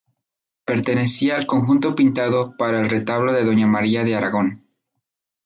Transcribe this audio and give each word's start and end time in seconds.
Pertenecía 0.65 1.35
al 1.35 1.45
conjunto 1.45 1.93
pintado 1.93 2.57
para 2.57 2.79
el 2.81 2.89
retablo 2.89 3.33
de 3.33 3.45
doña 3.45 3.67
María 3.67 4.03
de 4.03 4.15
Aragón. 4.15 4.63